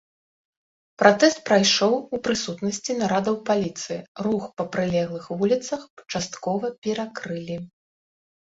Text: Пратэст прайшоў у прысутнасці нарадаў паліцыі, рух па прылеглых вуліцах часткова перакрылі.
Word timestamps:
Пратэст 1.01 1.37
прайшоў 1.49 1.93
у 1.97 2.17
прысутнасці 2.27 2.91
нарадаў 3.03 3.35
паліцыі, 3.51 3.99
рух 4.29 4.43
па 4.57 4.63
прылеглых 4.73 5.25
вуліцах 5.43 5.81
часткова 6.11 6.75
перакрылі. 6.89 7.57